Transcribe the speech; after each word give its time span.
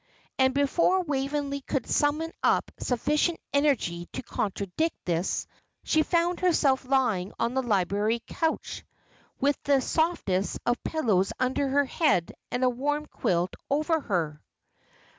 And 0.39 0.55
before 0.55 1.03
Waveney 1.03 1.61
could 1.61 1.85
summon 1.87 2.31
up 2.41 2.71
sufficient 2.79 3.39
energy 3.53 4.07
to 4.13 4.23
contradict 4.23 4.95
this, 5.05 5.45
she 5.83 6.01
found 6.01 6.39
herself 6.39 6.85
lying 6.85 7.31
on 7.37 7.53
the 7.53 7.61
library 7.61 8.23
couch, 8.25 8.83
with 9.39 9.61
the 9.61 9.79
softest 9.79 10.57
of 10.65 10.83
pillows 10.83 11.31
under 11.39 11.67
her 11.67 11.85
head 11.85 12.33
and 12.49 12.63
a 12.63 12.67
warm 12.69 13.05
quilt 13.05 13.53
over 13.69 13.99
her. 13.99 14.41